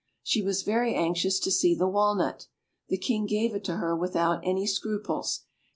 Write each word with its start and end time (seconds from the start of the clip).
She 0.23 0.41
was 0.41 0.63
very 0.63 0.95
anxious 0.95 1.39
to 1.41 1.51
see 1.51 1.75
the 1.75 1.87
walnut: 1.87 2.47
the 2.87 2.97
King 2.97 3.27
gave 3.27 3.53
it 3.53 3.63
to 3.65 3.75
her 3.77 3.95
without 3.95 4.41
any 4.43 4.65
scruples. 4.65 5.41